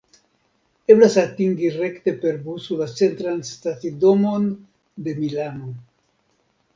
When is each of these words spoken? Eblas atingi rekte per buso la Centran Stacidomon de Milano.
Eblas 0.93 1.17
atingi 1.23 1.67
rekte 1.75 2.13
per 2.23 2.39
buso 2.47 2.77
la 2.81 2.87
Centran 2.95 3.43
Stacidomon 3.53 4.49
de 5.09 5.15
Milano. 5.23 5.69